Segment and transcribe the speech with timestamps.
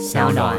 [0.00, 0.56] 小暖。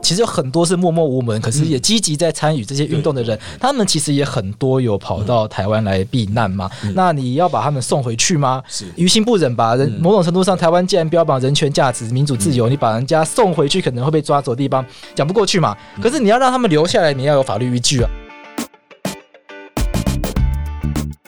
[0.00, 6.70] 其实有很多是默默无闻，可是也积极在参与这些运动的人，他们其实也很多有跑到台湾来避难嘛。
[6.94, 8.62] 那你要把他们送回去吗？
[8.68, 9.74] 是于心不忍吧？
[9.74, 14.84] 人某种程度上，台湾既然标榜人权价值、民主自由，你把人家送回去，可能会被抓走的地方，
[15.14, 15.76] 讲不过去嘛。
[16.00, 18.08] 可是你要让他们留下来，你要有法律依据啊。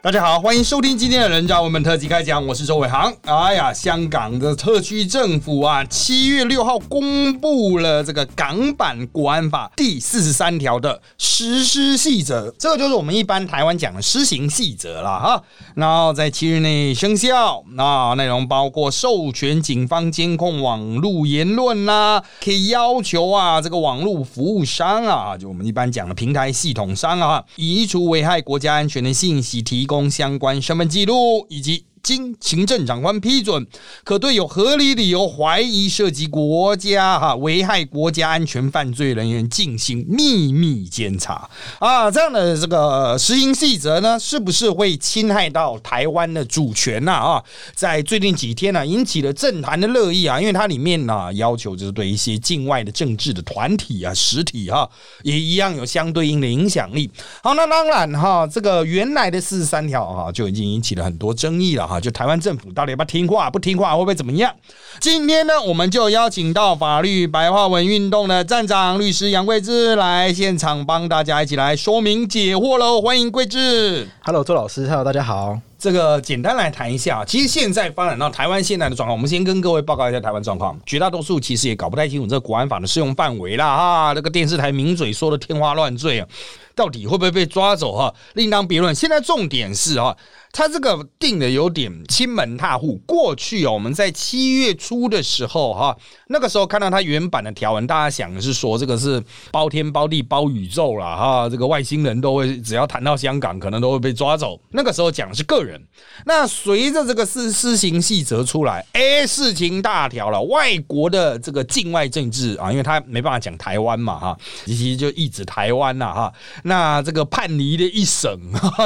[0.00, 3.12] 大家好，欢迎收听今天的人渣文本特辑开讲，我是周伟航。
[3.22, 15.42] 哎呀，香港的特区政府啊，七月六号公布了这个港版国安法第四十三条的实施细则，这个就是我们一般台湾讲的施行细则了哈。
[15.74, 30.08] 然后在七日内生效，那内容包括授权警方监控网络言论啦，可以要求啊这个网络服务商啊，就我们一般讲的平台系统商啊，移除危害国家安全的信息，提供。
[30.08, 31.87] 相关身份记录以及。
[32.02, 33.66] 经行政长官批准，
[34.04, 47.12] 可对有合理理由怀疑涉及国家哈危害国家安全犯罪人员进行秘密监察啊，这样的这个实行细则呢，是不是会侵害到台湾的主权呐？
[47.12, 54.88] 啊，在最近几天呢，引起了政坛的热议啊，因为它里面呢要求就是对一些境外的政治的团体啊、实体哈，
[55.22, 57.10] 也一样有相对应的影响力。
[57.42, 61.98] 好，那当然哈，这个原来的四十三条啊就已经引起了很多争议了哈。
[62.00, 63.50] 就台湾政府到底要不要听话？
[63.50, 64.54] 不听话会不会怎么样？
[65.00, 73.00] 今天呢，我们就邀请到法律白话文运动的站长律师杨贵枝来现场帮大家一起来说明解惑喽！
[73.00, 75.58] 欢迎贵枝，Hello，周老师，Hello，大家好。
[75.78, 80.76] 这个简单来谈一下，其实现在发展到台湾现在的状况，我们先跟各位报告一下台湾状况。
[80.84, 86.26] 绝大多数其实也搞不太清楚这个国安法的适用范围啦，哈，那个电视台名嘴说的天花乱坠啊，
[86.74, 88.12] 到底会不会被抓走哈？
[88.34, 88.92] 另当别论。
[88.92, 90.16] 现在重点是啊。
[90.52, 93.00] 他这个定的有点亲门踏户。
[93.06, 95.96] 过去哦，我们在七月初的时候哈，
[96.28, 104.58] 那个时候看到他原版的条文，大家想的是说这个是包天包地包宇宙了哈，这个外星人都会只要谈到香港，可能都会被抓走。
[104.70, 105.80] 那个时候讲的是个人。
[106.24, 116.32] 那随着这个施施行细则出来，哎，事情大条了，外国的这个境外政治啊，因为他没办法讲台湾嘛哈，其实就一指台湾了哈。
[116.64, 118.38] 那这个叛离的一省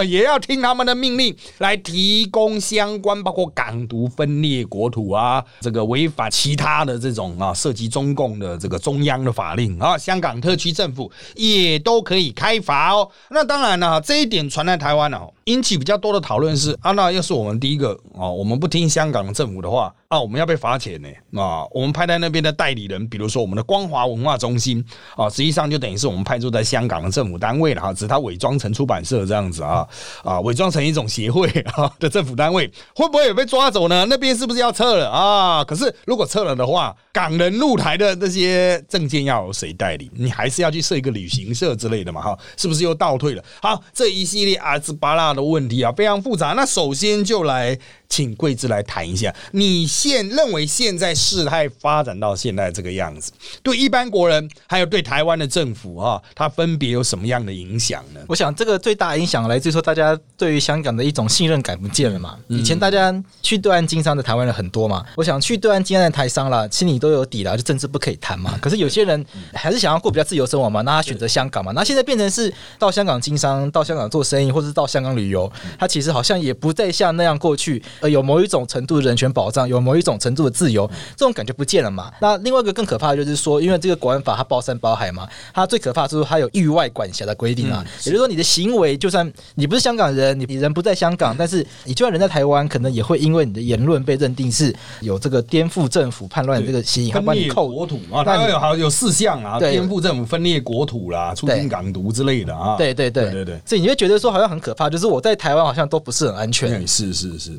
[0.07, 1.35] 也要听他们的命令。
[1.59, 13.09] 来提供相关包括港独分裂国土啊，这个违反其他的这种啊涉及中共的这个中央的法令啊，香港特区政府也都可以开罚哦。
[13.31, 19.95] 那当然了，这一点传来台湾了，引起比较多的讨论是啊，那要是我们第一个啊，我们不听香港政府的话。
[20.13, 21.09] 啊，我们要被罚钱呢！
[21.41, 24.85] 啊，我们派在那边的代理人，比如说我们的光华文化中心
[25.17, 29.89] 啊，实际上就等于是我们派驻在香港的政府单位了哈，只是他伪装成出版社这样子啊
[30.23, 31.42] 啊，伪装成一种协会
[31.75, 34.07] 啊的政府单位，会不会也被抓走呢？
[34.09, 35.65] 那边是不是要撤了啊？
[35.65, 40.11] 可是如果撤了的话，港人入台的那些证件要由谁代理？
[40.15, 42.21] 你还是要去设一个旅行社之类的嘛？
[42.21, 43.45] 哈，是不是又倒退了？
[43.61, 46.53] 好，这一系列阿兹巴拉的问题啊，非常复杂。
[46.53, 47.79] 那首先就来。
[48.13, 53.33] 请贵子来谈一下，你现认为现在事态发展到现在这个样子，
[53.63, 58.21] 对一般国人还有对台湾的政府啊，它分别有什么样的影响呢？
[58.29, 62.37] 我想这个最大影响来自于说，大家对于香港的一种信任感不见了嘛。
[62.49, 68.59] 以前大家去对岸经商的台湾人很多嘛，我想去对岸经商的台商了，心里都有底了，就政治不可以谈嘛。
[68.61, 71.73] 可是有些人还是想要过比较自由生活嘛，那他选择香港嘛。
[71.75, 77.83] 那现在变成是到香港经商、到香港做生意，或者是到香港旅游，他其实好像也不再像那样过去。
[78.01, 82.13] 呃，有某一种程度的人权保障，有某一种程度的自由，这种感觉不见了嘛？
[82.21, 87.85] 那另外一个更可怕的就是说，因为这个国安法它包山包海嘛，它最可怕就是它有域外管辖的规定啊。
[88.05, 98.25] 也就是说，你的行为就算你不是香港人，你人不在香港，但是你就算人在台湾，可能也会因为你的言论被认定是有这个颠覆政府叛乱这个嫌疑，他把你扣国土啊。
[98.25, 102.77] 它有好有四项啊，颠覆政府、分裂国土啦、促进港独之类的啊。
[102.77, 106.87] 对对对对对，所以你会觉得说好像很可怕，就是我在台湾好像都不是很安全。
[106.89, 107.53] 是是是。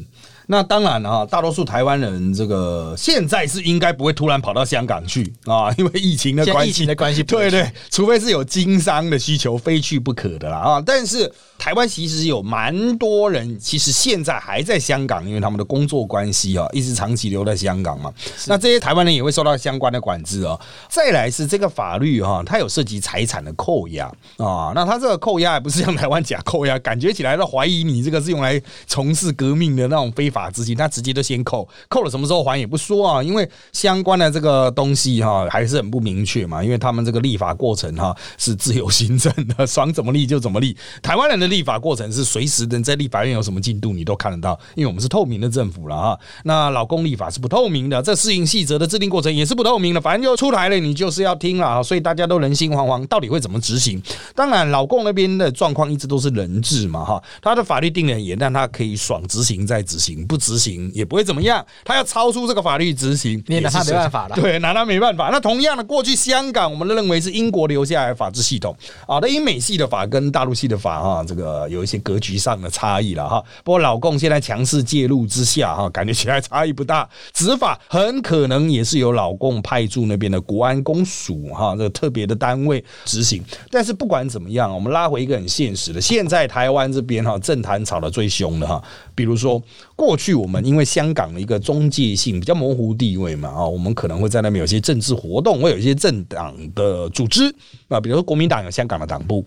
[0.45, 10.83] 那当然了哈，大多数台湾人这个现在是应该不会突然跑到香港去啊，因为疫情的关系，疫情的关系，对对，除非是有经商的需求，非去不可的啦啊。
[10.85, 11.31] 但是
[11.63, 18.13] 台湾其实有蛮多人，其实现在还在香港，因为他们的工作关系啊，一直长期留在香港嘛。
[18.47, 20.59] 那这些台湾人也会受到相关的管制啊。
[20.89, 24.73] 再来是这个法律哈，它有涉及财产的扣押啊。
[24.75, 30.33] 那它这个扣押也不是像台湾假扣押，感觉起来都怀疑你这个是用来从事革命的那种非。
[30.33, 40.75] 法资金，他直接都先扣，扣了什么时候还也不说啊，因为相关的这个东西哈还是很不明确嘛，因为他们这个立法过程哈是自由行政的， 爽怎么立就怎么立。
[41.03, 46.17] 台湾人的立法过程是随时的，在立法院有什么进度你都看得到，因为我们是透明的政府了啊。
[46.45, 51.83] 那老公立法是不透明的，这适应细则的制定过程也是不透明的，反正就出台了，你就是要听了啊。
[51.83, 54.01] 所以大家都人心惶惶，到底会怎么执行？
[54.33, 61.63] 当然，老公那边的状况一直都是人治嘛哈，他的法律定的严，但他可以爽执行再执行，不执行也不会怎么样。
[61.85, 64.35] 他要超出这个法律执行，你拿他没办法了。
[64.35, 65.29] 对，拿他没办法。
[65.31, 68.75] 那同样的，过去香港我们认为是英国留下来的法治系统
[69.05, 73.43] 啊，那英美系的法跟大陆系的法哈，这个呃有一些格局上的差异了哈。
[73.63, 83.43] 不过老共现在强势介入之下哈，感觉起来差异不大，执法很可能也是由老共派驻那边的国安公署哈，这个特别的单位执行。
[83.69, 88.81] 但是不管怎么样，我们拉回一个很现实的，现在台湾这边哈，政坛吵得最凶的哈，
[89.13, 89.61] 比如说
[89.95, 97.53] 过去我们因为香港的一个中介性比较模糊地位嘛啊，我们可能会在那边有些政治活动，会有一些政党的组织
[97.87, 99.45] 啊，比如说国民党有香港的党部。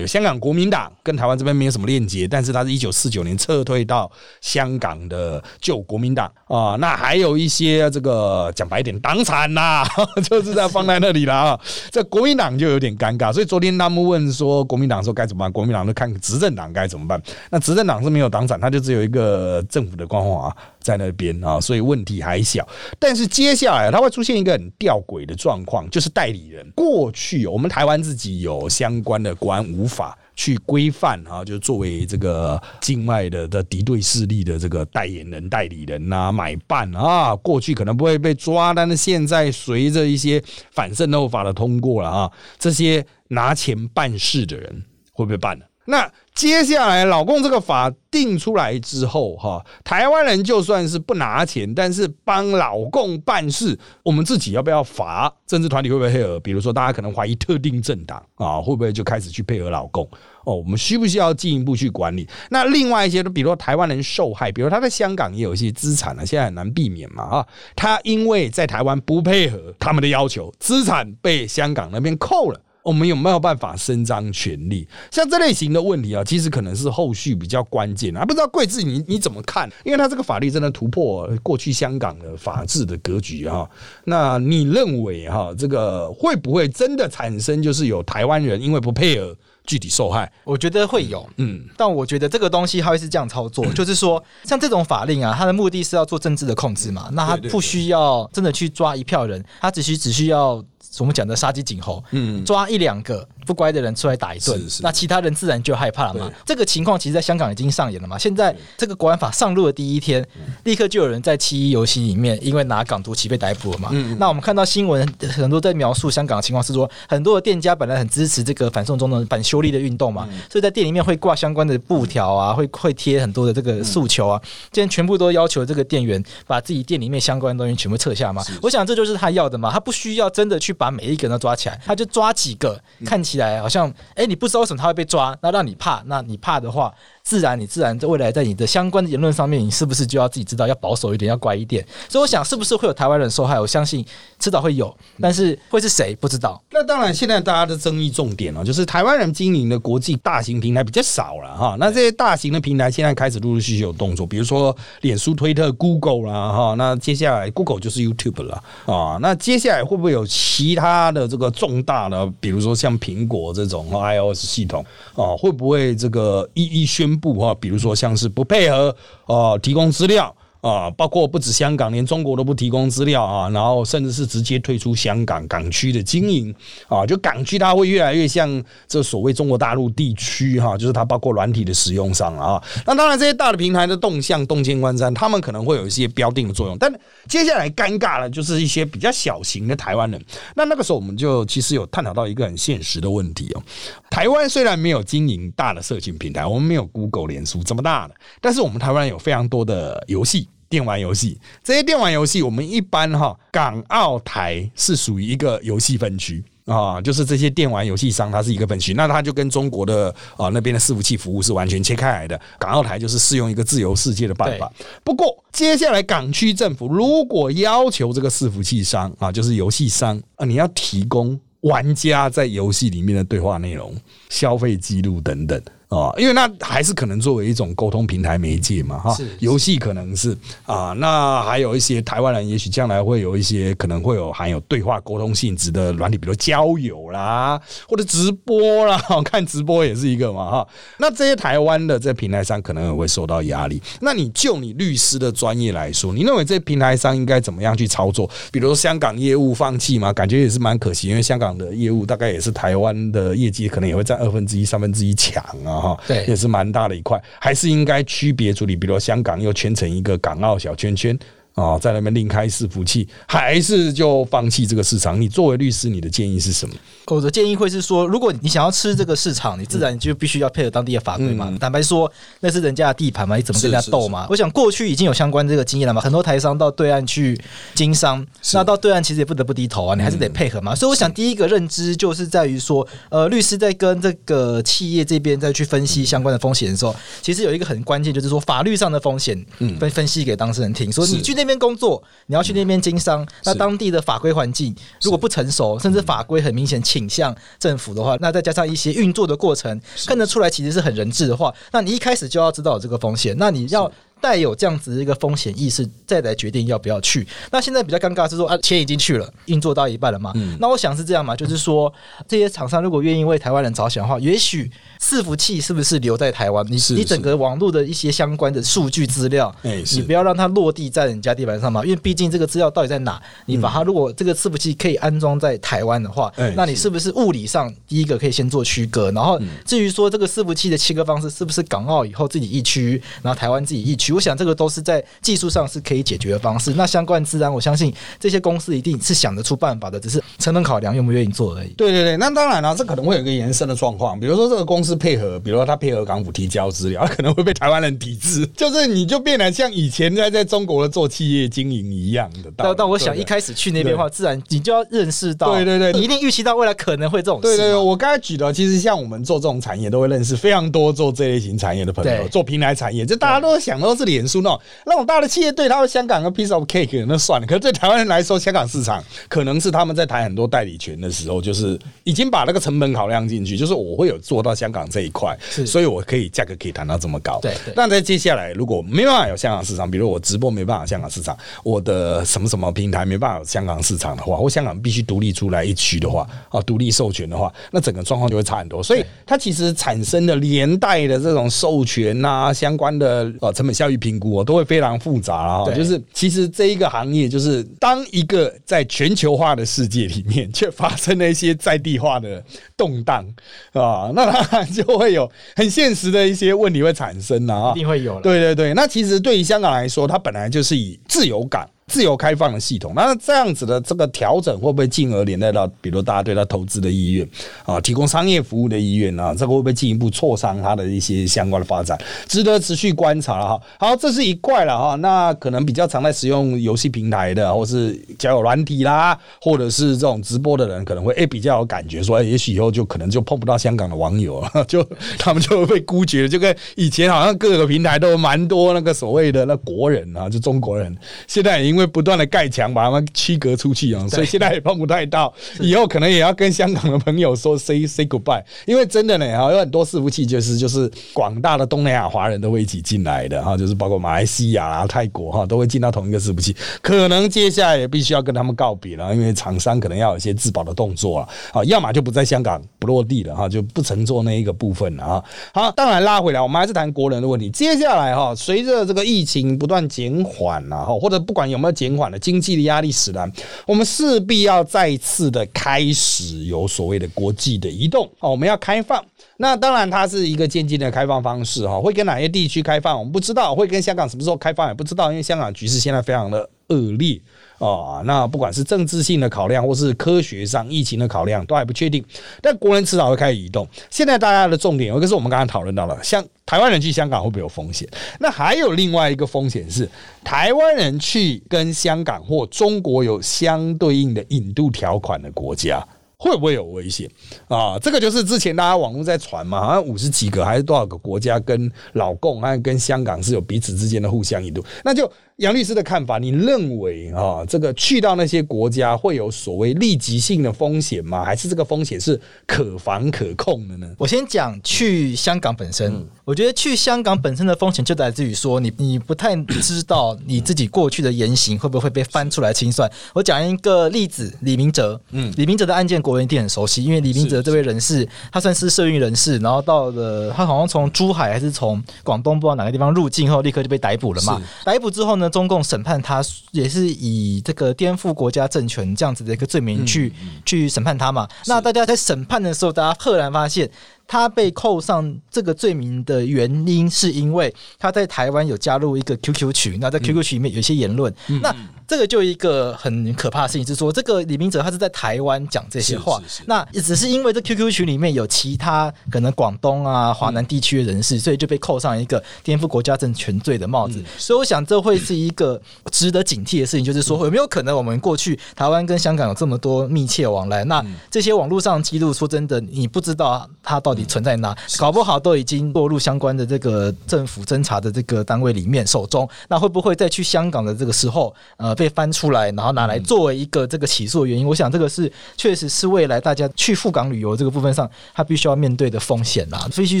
[0.00, 4.10] 有香港国民党跟台湾这边没有什么链接，但是他是一九四九年撤退到
[4.40, 6.76] 香港的旧国民党啊。
[6.78, 9.84] 那还有一些这个讲白点党产呐，
[10.28, 11.60] 就是在放在那里了啊。
[11.90, 17.20] 这国民党就有点尴尬，所以昨天他们问说国民党说该怎么办，国民党就看执政党该怎么办。
[17.50, 22.68] 那执政党是没有党产，他就只有一个政府的光华在那边啊，所以问题还小。
[22.98, 26.70] 但是接下来它会出现一个很吊诡的状况，就是代理人。
[26.76, 29.62] 过去我们台湾自己有相关的国安。
[29.72, 40.42] 无法去规范啊，就作为这个境外的的敌对势力的这个代言人、代理人呐，买办啊，过去可能不会被抓，但是现在随着一些
[40.72, 45.64] 反渗透法的通过了啊，这些拿钱办事的人会不会办呢？
[45.84, 55.32] 那接下来老公这个法定出来之后，哈，台湾人就算是不拿钱，但是帮老公办事，我们自己要不要罚？
[55.46, 56.40] 政治团体会不会配合？
[56.40, 60.08] 比如说，大家可能怀疑特定政党啊，会不会就开始去配合老公？
[60.44, 62.26] 哦，我们需不需要进一步去管理？
[62.48, 67.46] 那另外一些，比如说台湾人受害，比如他在香港也有一些资产啊，现在很难避免嘛啊，
[67.76, 72.60] 他因为在台湾不配合他们的要求，资产被香港那边扣了。
[72.82, 74.86] 我们有没有办法伸张权利？
[75.10, 78.24] 像这类型的问题啊，其实可能是后续比较关键啊。
[78.24, 79.70] 不知道贵志你你怎么看？
[79.84, 83.68] 因为他这个法律真的突破过去香港的法治的格局哈。
[84.04, 90.30] 那你认为哈，这个会不会真的产生就是有台湾人因为不配合具体受害？
[90.42, 91.64] 我觉得会有，嗯。
[91.76, 97.08] 但我觉得这个东西它会是这样操作，就是说像这种法令啊，它的目的是要做政治的控制嘛。
[97.12, 100.64] 那它不需要真的去抓一票人，它只需只需要。
[100.98, 106.30] 我们讲的杀鸡儆猴，嗯，抓一两个不乖的人出来打一顿，那其他人自然就害怕了嘛。
[106.44, 108.18] 这个情况其实，在香港已经上演了嘛。
[108.18, 110.24] 现在这个国安法上路的第一天，
[110.64, 113.88] 立刻就有人在七一游戏里面，因为拿港独旗被逮捕了嘛。
[113.92, 124.40] 嗯那我们看到新闻很多在描述香港的情况是说，很多的店家本来很支持这个反送中的反修例的运动嘛，所以在店里面会挂相关的布条啊，会会贴很多的这个诉求啊，
[124.70, 128.44] 今天全部都要求这个店员把自己店里面相关的东西全部撤下嘛。
[128.60, 130.76] 我想这就是他要的嘛，他不需要真的去。
[130.82, 132.76] 把每一个人都抓起来，他就抓几个，
[133.06, 136.92] 看起来好像，哎，你不知道为什么他会被抓，那让你怕，那你怕的话。
[137.24, 141.86] 自然，你自然在未来在你的相关的言论上面，你是不是就要自己知道要保守一点，要乖一点？
[142.08, 143.58] 所以我想，是不是会有台湾人受害？
[143.60, 144.04] 我相信
[144.40, 146.60] 迟早会有，但是会是谁不知道。
[146.72, 151.76] 那当然，现在大家的争议重点呢，就是台湾人经营的国际大型平台比较少了哈。
[151.78, 156.74] 那这些大型的平台现在开始陆陆续续有动作，比如说脸书、推特、Google 啦哈。
[156.76, 159.16] 那接下来 Google 就是 YouTube 了啊。
[159.22, 167.11] 那接下来会不会有其他的这个重大的，比如说像苹果这种 iOS 系统啊，会不会这个一一宣？
[167.12, 168.94] 宣布哈，比如说像是不配合
[169.26, 170.34] 啊，提供资料。
[170.62, 176.54] 啊，包括不止香港，连中国都不提供资料啊，然后甚至是直接退出香港港区的经营
[176.86, 182.62] 啊，就港区它会越来越像这所谓中国大陆地区哈，就是它包括软体的使用上啊。
[182.86, 186.92] 那当然这些大的平台的动向洞见观瞻，他们可能会有一些标定的作用，但
[187.26, 190.24] 接下来尴尬了，就是一些比较小型的台湾人。
[190.54, 193.62] 那那个时候我们就其实有探讨到一个很现实的问题哦，
[194.08, 200.48] 台湾虽然没有经营大的社群平台，我们没有 Google、脸书这么大的，但是我们台湾有非常多的游戏。
[200.72, 212.40] 电玩游戏，这些电玩游戏，我们一般哈港澳台是属于一个游戏分区啊，就是这些电玩游戏商它是一个分区，那它就跟中国的啊那边的伺服器服务是完全切开来的。
[212.58, 214.72] 港澳台就是适用一个自由世界的办法。
[215.04, 223.94] 不过接下来港区政府如果要求这个伺服器商啊，就是游戏商啊，你要提供玩家在游戏里面的对话内容、
[224.30, 225.60] 消费记录等等。
[225.92, 230.34] 哦，因为那还是可能作为一种沟通平台媒介嘛，哈，游戏可能是
[230.64, 240.68] 啊，那还有一些台湾人，也许将来会有一些可能会有含有对话沟通性质的软体，比如交友啦，或者直播啦， 看直播也是一个嘛，哈。
[240.96, 243.82] 那这些台湾的在平台上可能也会受到压力。
[244.00, 248.26] 那你就你律师的专业来说，你认为这平台上应该怎么样去操作？
[248.50, 258.76] 比如说香港业务放弃嘛，感觉也是蛮可惜，因为香港的业务大概也是台湾的业绩可能也会占二分之一、三分之一强啊，哈，对也是蛮大的一块，还是应该区别处理。
[258.76, 261.18] 比如香港又圈成一个港澳小圈圈。
[261.54, 265.20] 啊、在那边另开伺服器，还是就放弃这个市场？
[265.20, 266.74] 你作为律师，你的建议是什么？
[267.06, 271.46] 我的建议会是说，如果你想要吃这个市场，你自然就必须要配合当地的法规嘛。
[271.48, 271.58] 嗯。
[271.58, 274.26] 坦白说，那是人家的地盘嘛，你怎么跟人家斗嘛？
[274.30, 277.38] 我想过去已经有相关这个经验了嘛，很多台商到对岸去
[277.74, 280.74] 经商，那到对岸其实也不得不低头啊，你还是得配合嘛。
[280.74, 289.44] 所以我想第一个认知就是在于说，呃，律师在跟这个企业这边再去分析相关的风险的时候，其实有一个很关键，就是说法律上的风险
[289.80, 303.90] 分分析给当事人听，说你去那边工作，你要去那边经商，那当地的法规环境如果不成熟，甚至法规很明显倾向政府的话，那再加上一些运作的过程，看得出来其实是很人质的话，那你一开始就要知道有这个风险，那你要。
[304.22, 307.26] 带有这样子的一个风险意识，再来决定要不要去。
[307.50, 310.32] 那现在比较尴尬是说啊，钱已经去了，运作到一半了嘛。
[310.60, 311.92] 那我想是这样嘛，就是说
[312.28, 316.64] 这些厂商如果愿意为台湾人着想的话，也许伺服器是不是留在台湾？
[316.70, 319.52] 你是你整个网络的一些相关的数据资料，
[319.92, 323.20] 你不要让它落地在人家地板上嘛，因为毕竟这个资料到底在哪？
[323.46, 329.10] 你把它如果这个伺服器可以安装在台湾的话哎，那你是不是物理上第一个可以先做区隔？
[329.10, 336.72] 然后至于说这个伺服器的切割方式是不是港澳以后自己一区，然后台湾自己一区，我想这个都是在技术上是可以解决的方式。
[336.74, 341.68] 那相关自然，我相信这些公司一定是想得出办法的，只是成本考量愿不愿意做而已。
[341.70, 352.50] 对对对，那当然了，这可能会有一个延伸的状况，比如说这个公司配合，比如说他配合港府提交资料，他可能会被台湾人抵制，就是你就变得像以前在在中国的做企业经营一样的。
[352.56, 357.42] 但但我想一开始去那边的话，自然你就要认识到，对对对你一定预期到未来可能会这种事。
[357.42, 377.38] 对对对，我刚才举的，其实像我们做这种产业，都会认识非常多做这类型产业的朋友，做平台产业，就大家都想的都是脸书那种那种大的企业，对他们香港的 piece of cake 那算了，可是对台湾人来说，香港市场可能是他们在谈很多代理权的时候，就是已经把那个成本考量进去，就是我会有做到香港这一块，所以我可以价格可以谈到这么高。
[377.40, 388.82] 对对那在接下来，如果没办法有香港市场，比如我直播没办法有香港市场，我的什么什么平台没办法有香港市场的话，或香港必须独立出来一区的话，啊，独立授权的话，那整个状况就会差很多。
[388.82, 395.64] 所以它其实产生的连带的这种授权啊，相关的呃成本效益评估哦，都会非常复杂啊。
[395.64, 402.40] 对就是其实这一个行业，就是当一个在全球化的世界里面，却发生了一些在地化的
[402.76, 403.26] 动荡
[403.72, 407.72] 啊， 那当然就会有很现实的一些问题会产生啊。
[407.74, 408.20] 一定会有了。
[408.20, 411.68] 对对对，那其实对于香港来说，它本来就是以自由港。
[411.88, 417.28] 自由开放的系统，那这样子的这个调整会不会进而连带到，比如大家对他投资的意愿
[417.64, 421.98] 啊，提供商业服务的意愿啊，这个会不会进一步挫伤它的一些相关的发展，
[422.28, 423.60] 值得持续观察了哈。
[423.78, 424.94] 好，这是一块了哈。
[424.96, 434.86] 那可能比较常在使用游戏平台的，或是交友软体啦，或者是这种直播的人，可能会诶、比较有感觉，说、也许以后就可能就碰不到香港的网友了，就
[435.18, 440.96] 他们就会被孤绝，就跟以前好像各个平台都蛮多那个所谓的那国人啊，就中国人，
[441.26, 465.24] 现在也因为不断的盖墙把他们区隔出去啊，所以现在也碰不太到， 以后可能也要跟香港的朋友说 say say goodbye，因为真的呢哈，有很多伺服器就是就是广大的东南亚华人都会一起进来的哈，就是包括马来西亚啊、泰国哈，都会进到同一个伺服器，可能接下来也必须要跟他们告别了，因为厂商可能要有一些自保的动作了啊，要么就不在香港不落地了哈，就不乘坐那一个部分了啊。
[465.52, 467.50] 好，当然拉回来，我们还是谈国人的问题。
[467.50, 473.30] 接下来哈，随着这个疫情不断减缓呐哈，或者不管有没有减缓了经济的压力使然，
[473.66, 479.02] 我们势必要再次的开始有所谓的国际的移动哦，我们要开放。
[479.36, 487.20] 那当然，它是一个渐进的开放方式哈，会跟哪些地区开放，我们不知道；会跟香港什么时候开放也不知道，因为香港局势现在非常的恶劣
[487.58, 488.02] 啊。
[488.04, 492.04] 那不管是政治性的考量，或是科学上疫情的考量，都还不确定。
[492.40, 493.68] 但国人迟早会开始移动。
[493.90, 497.88] 现在大家的重点有一个是我们刚刚讨论到了，像台湾人去香港会不会有风险？
[498.18, 499.88] 那还有另外一个风险是，
[500.24, 505.86] 台湾人去跟香港或中国有相对应的引渡条款的国家。
[506.24, 507.10] 会不会有危险
[507.48, 507.76] 啊？
[507.80, 521.24] 这个就是之前大家网络在传嘛，好像五十几个还是多少个国家跟老共还跟香港是有彼此之间的互相引渡，那就杨律师的看法，你认为啊，这个去到那些国家会有所谓立即性的风险吗？
[521.24, 523.88] 还是这个风险是可防可控的呢？
[523.98, 532.88] 我先讲去香港本身，我觉得去香港本身的风险就来自于说，你你不太知道你自己过去的言行会不会被翻出来清算。
[533.14, 544.40] 我讲一个例子，李明哲，嗯，李明哲的案件国人一定很熟悉，因为李明哲这位人士，他算是社运人士，然后到了他好像从珠海还是从广东不知道哪个地方入境后，立刻就被逮捕了嘛。
[544.64, 545.21] 逮捕之后呢？
[545.28, 550.12] 中共审判他也是以这个颠覆国家政权这样子的一个罪名去
[550.44, 551.28] 去审判他嘛？
[551.46, 553.70] 那大家在审判的时候，大家赫然发现。
[554.12, 561.56] 他被扣上这个罪名的原因，是因为他在台湾有加入一个 QQ 群，那在 QQ 群里面有一些言论，那
[561.88, 573.98] 这个就一个很可怕的事情，是说这个李明哲他是在台湾讲这些话，那只是因为这 QQ 群里面有其他可能广东啊、华南地区的人士，所以就被扣上一个颠覆国家政权罪的帽子。
[574.18, 575.58] 所以我想这会是一个
[575.90, 584.01] 值得警惕的事情，就是说有没有可能我们过去台湾跟香港有这么多密切往来，那这些网络上记录，说真的，你不知道他到底。
[584.04, 584.56] 存在哪？
[584.78, 589.28] 搞不好都已经落入相关的这个政府侦查的这个单位里面手中。
[589.48, 594.46] 那会不会再去香港的这个时候，呃，被翻出来，然后拿来作为一个这个起诉的原因？
[594.46, 599.68] 我想这个是确实是未来大家去赴港旅游这个部分上，他必须要面对的风险啦。
[599.74, 600.00] 必须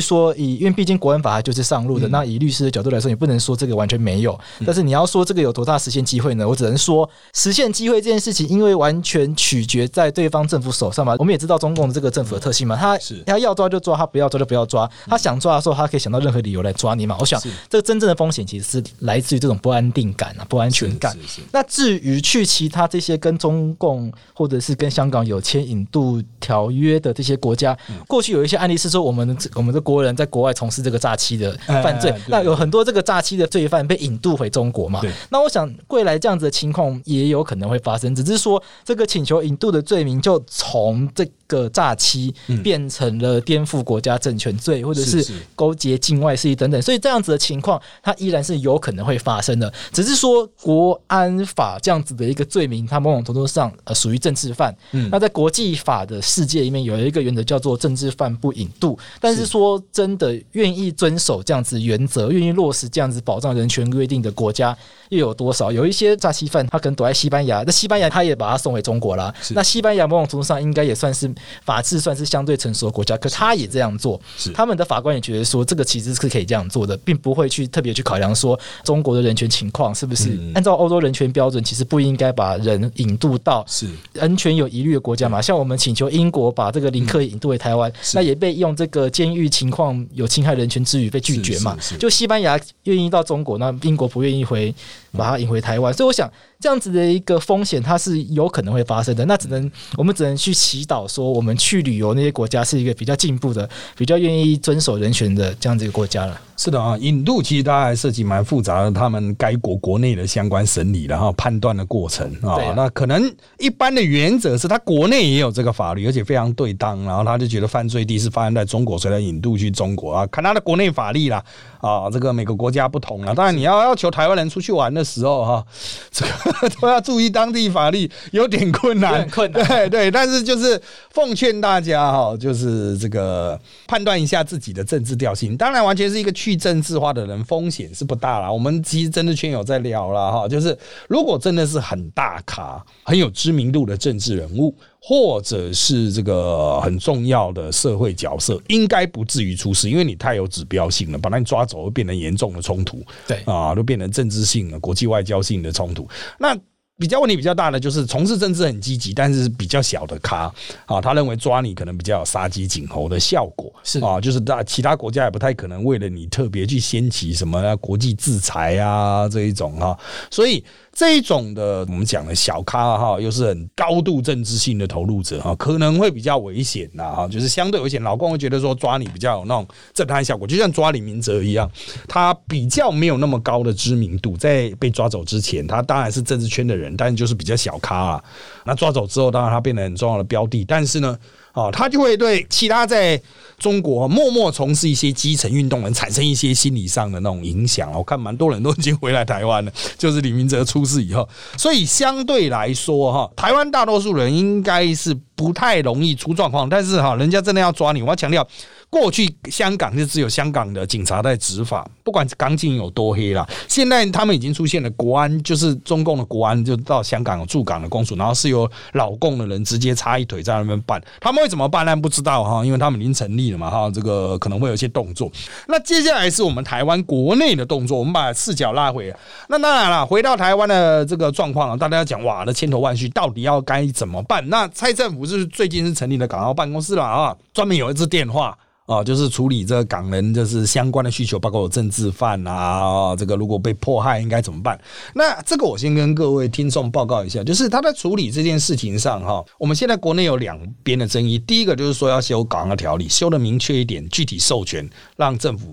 [0.00, 4.38] 说，以因为毕竟国安法就是上路的，那以律师的角度来说，你不能说这个完全没有。
[4.64, 6.48] 但是你要说这个有多大实现机会呢？
[6.48, 11.16] 我只能说，实现机会这件事情，因为完全取决在对方政府手上嘛。
[11.18, 13.96] 我们也知道中共的这个政府的特性嘛，他他要抓就抓。
[13.96, 17.16] 他不要抓就不要抓，他想抓的时候，他可以想到任何理由来抓你嘛。
[17.20, 21.16] 我想，这个真正的风险其实是来自于这种不安定感啊，不安全感。
[21.50, 35.02] 那至于去其他这些跟中共或者是跟香港有签引渡条约的这些国家，过去有一些案例是说，我们我们的国人在国外从事这个诈欺的犯罪，那有很多这个诈欺的罪犯被引渡回中国嘛。
[35.30, 41.26] 那我想未来这样子的情况也有可能会发生，只是说这个请求引渡的罪名就从这。
[41.52, 45.24] 个诈欺变成了颠覆国家政权罪，或者是
[45.54, 49.72] 勾结境外势力等等，所以这样子的情况，它依然是有可能会发生的。
[49.92, 54.76] 只是说国安法这样子的一个罪名，它某种程度上呃属于政治犯。
[54.90, 58.98] 嗯那在国际法的世界里面，有一个原则叫做政治犯不引渡。
[59.20, 64.76] 但是说真的，愿意遵守这样子原则，愿意落实这样子保障人权规定的国家。
[65.10, 65.70] 又有多少？
[65.70, 69.34] 有一些诈欺犯，他可能躲在西班牙，那西班牙他也把他送回中国了。
[69.50, 71.30] 那西班牙某种程度上应该也算是
[71.66, 74.20] 法治算是相对成熟的国家，可他也这样做。
[74.54, 85.40] 他们的法官也觉得说，这个其实是可以这样做的，并不会去特别去考量说中国的人权情况是不是按照欧洲人权标准，其实不应该把人引渡到是人权有疑虑的国家嘛？
[85.40, 91.76] 像我们请求英国把这个林克引渡回台湾，那也被用这个监狱情况有侵害人权之余被拒绝嘛？
[91.98, 94.74] 就西班牙愿意到中国，那英国不愿意回。
[95.12, 96.30] 把它引回台湾，所以我想。
[96.62, 99.24] 这样子的一个风险，它是有可能会发生的。
[99.24, 106.40] 那只能我们只能去祈祷，说我们去旅游那些国家是一个比较进步的、比较愿意遵守人权的这样子一个国家了。
[106.56, 112.62] 是的啊，引渡其实它还涉及蛮复杂的，他们该国国内的相关审理，然后判断的过程啊。
[112.76, 121.42] 那可能一般的原则是，他国内也有这个法律，而且非常对当，然后他就觉得犯罪地是发生在中国，所以引渡去中国啊，看他的国内法律啦
[121.80, 122.08] 啊。
[122.08, 125.66] 这个每个国家不同了，当然你要要求台湾人出去玩的时候哈，
[126.10, 126.32] 这个。
[126.80, 130.10] 都要注意当地法律，有点困难，困难， 对对。
[130.10, 135.56] 但是就是奉劝大家哈，就是这个判断一下自己的政治调性。
[135.56, 138.52] 当然，完全是一个去政治化的人，风险是不大了。
[138.52, 140.76] 我们其实真的圈友在聊了哈，就是
[141.08, 144.74] 如果真的是很大咖、很有知名度的政治人物。
[145.04, 156.08] 或者是这个很重要的社会角色，应该不至于出事，因为你太有指标性了，把你抓走会变成严重的冲突，对啊，都变成政治性的、国际外交性的冲突。
[156.38, 156.56] 那
[156.98, 160.52] 比较问题比较大的就是从事政治很积极，但是比较小的咖
[160.86, 169.98] 啊，他认为抓你可能比较有杀鸡儆猴的效果，是啊，就是大其他国家也不太可能为了你特别去掀起什么国际制裁啊这一种哈，
[170.30, 170.64] 所以。
[170.94, 178.02] 这种的，我们讲的小咖哈，又是很高度政治性的投入者哈，可能会比较危险呐哈，就是相对危险。
[178.02, 181.70] 老公会觉得说抓你比较有那种震撼效果，就像抓李明哲一样，
[182.06, 188.24] 他比较没有那么高的知名度，在被抓走之前，他当然是政治圈的人，但就是比较小咖啊。
[188.66, 191.18] 那抓走之后，当然他变得很重要的标的，但是呢。
[191.54, 193.20] 哦，他就会对其他在
[193.58, 197.92] 中国默默从事一些基层运动人产生一些心理上的那种影响。
[197.92, 205.16] 我看蛮多人都已经回来台湾了， 就是李明哲出事以后，所以相对来说哈，台湾大多数人应该是。
[205.34, 206.68] 不太容易出状况。
[206.68, 208.46] 但是哈，人家真的要抓你，我要强调。
[208.92, 213.48] 过去香港就只有香港的警察在执法，不管港警有多黑啦。
[213.66, 221.02] 现在他们已经出现了国安，就是中共的国安，就到香港有驻港的公署，然后是由老共的人直接插一腿在那边办。
[221.20, 221.96] 他们会怎么办呢？
[221.96, 225.32] 不知道哈，因为他们已经成立了嘛哈，这个可能会有一些动作。
[225.68, 229.10] 那接下来是我们台湾国内的动作，我们把视角拉回。
[229.48, 234.46] 那当然了，回到台湾的这个状况，大家要讲哇，那千头万绪，到底要该怎么办？
[234.50, 238.54] 那蔡政府是最近是成立了港澳办公室了啊，专门有一支电话。
[238.92, 244.78] 啊，就是处理这个港人就是相关的需求，包括有政治犯啊，这个如果被迫害应该怎么办？
[245.14, 251.38] 那这个我先跟各位听众报告一下，就是他在处理这件事情上哈，我们现在国内有两边的争议。
[251.38, 255.66] 第一个就是说要修港澳条例，修的明确一点，具体授权，让政府